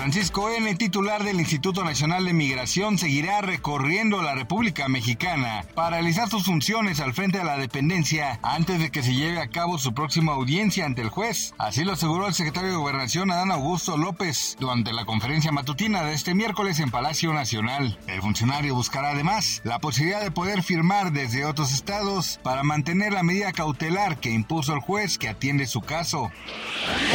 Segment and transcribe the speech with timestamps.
[0.00, 6.30] Francisco N., titular del Instituto Nacional de Migración, seguirá recorriendo la República Mexicana para realizar
[6.30, 9.92] sus funciones al frente de la dependencia antes de que se lleve a cabo su
[9.92, 11.52] próxima audiencia ante el juez.
[11.58, 16.14] Así lo aseguró el secretario de Gobernación Adán Augusto López durante la conferencia matutina de
[16.14, 17.98] este miércoles en Palacio Nacional.
[18.06, 23.22] El funcionario buscará además la posibilidad de poder firmar desde otros estados para mantener la
[23.22, 26.30] medida cautelar que impuso el juez que atiende su caso.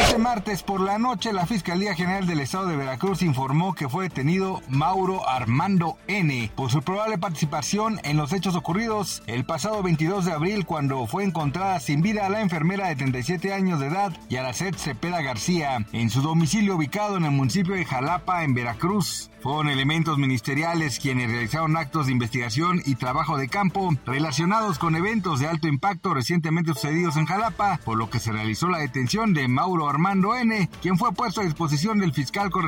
[0.00, 4.04] Este martes por la noche la Fiscalía General del Estado de Veracruz informó que fue
[4.04, 6.50] detenido Mauro Armando N.
[6.54, 11.24] por su probable participación en los hechos ocurridos el pasado 22 de abril cuando fue
[11.24, 16.22] encontrada sin vida la enfermera de 37 años de edad Yaracet Cepeda García en su
[16.22, 19.30] domicilio ubicado en el municipio de Jalapa en Veracruz.
[19.46, 25.38] Fueron elementos ministeriales quienes realizaron actos de investigación y trabajo de campo relacionados con eventos
[25.38, 29.46] de alto impacto recientemente sucedidos en Jalapa, por lo que se realizó la detención de
[29.46, 32.65] Mauro Armando N., quien fue puesto a disposición del fiscal correspondiente,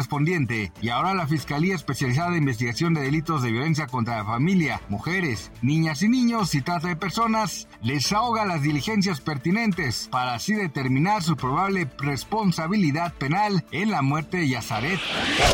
[0.80, 5.50] y ahora la Fiscalía Especializada de Investigación de Delitos de Violencia contra la Familia, Mujeres,
[5.62, 11.22] Niñas y Niños y Trata de Personas les ahoga las diligencias pertinentes para así determinar
[11.22, 15.00] su probable responsabilidad penal en la muerte de Yazaret.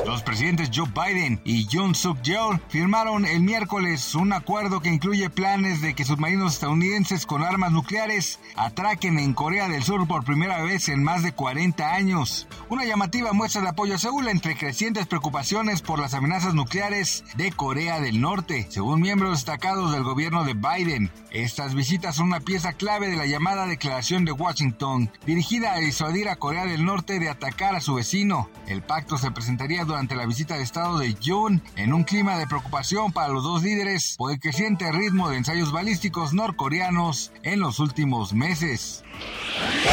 [0.06, 5.30] Los presidentes Joe Biden y Jun Suk Yeol firmaron el miércoles un acuerdo que incluye
[5.30, 10.62] planes de que submarinos estadounidenses con armas nucleares atraquen en Corea del Sur por primera
[10.62, 12.46] vez en más de 40 años.
[12.68, 17.52] Una llamativa muestra de apoyo a Seúl entre crecientes preocupaciones por las amenazas nucleares de
[17.52, 21.12] Corea del Norte, según miembros destacados del gobierno de Biden.
[21.30, 26.28] Estas visitas son una pieza clave de la llamada Declaración de Washington, dirigida a disuadir
[26.28, 28.50] a Corea del Norte de atacar a su vecino.
[28.66, 32.48] El pacto se presentaría durante la visita de Estado de June en un clima de
[32.48, 37.78] preocupación para los dos líderes por el creciente ritmo de ensayos balísticos norcoreanos en los
[37.78, 39.04] últimos meses.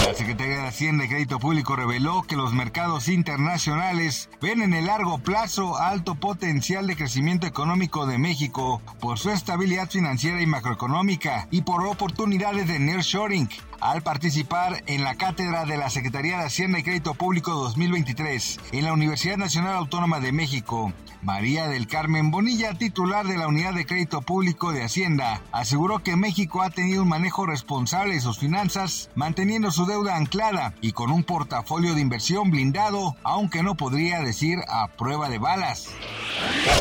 [0.07, 4.85] La Secretaría de Hacienda y Crédito Público reveló que los mercados internacionales ven en el
[4.85, 11.47] largo plazo alto potencial de crecimiento económico de México por su estabilidad financiera y macroeconómica
[11.51, 13.49] y por oportunidades de nearshoring
[13.81, 18.85] al participar en la cátedra de la Secretaría de Hacienda y Crédito Público 2023 en
[18.85, 20.93] la Universidad Nacional Autónoma de México.
[21.23, 26.15] María del Carmen Bonilla, titular de la Unidad de Crédito Público de Hacienda, aseguró que
[26.15, 31.11] México ha tenido un manejo responsable de sus finanzas, manteniendo su deuda anclada y con
[31.11, 35.89] un portafolio de inversión blindado, aunque no podría decir a prueba de balas.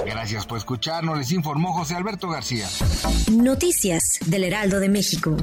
[0.07, 2.67] Gracias por escucharnos, les informó José Alberto García.
[3.31, 5.37] Noticias del Heraldo de México.